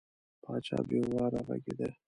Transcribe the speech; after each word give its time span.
پاچا 0.43 0.77
بې 0.89 0.99
واره 1.13 1.39
غږېده. 1.47 1.89